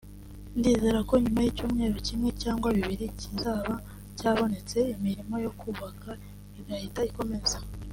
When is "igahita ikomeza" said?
6.59-7.57